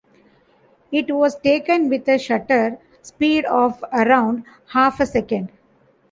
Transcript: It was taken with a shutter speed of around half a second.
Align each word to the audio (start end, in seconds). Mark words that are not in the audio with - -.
It 0.91 1.11
was 1.15 1.39
taken 1.39 1.87
with 1.87 2.07
a 2.07 2.17
shutter 2.17 2.79
speed 3.03 3.45
of 3.45 3.85
around 3.93 4.45
half 4.69 4.99
a 4.99 5.05
second. 5.05 5.51